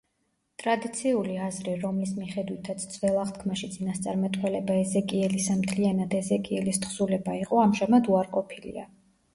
[0.61, 8.91] ტრადიციული აზრი, რომლის მიხედვითაც ძველ აღთქმაში „წინასწარმეტყველება ეზეკიელისა“ მთლიანად ეზეკიელის თხზულება იყო, ამჟამად უარყოფილია.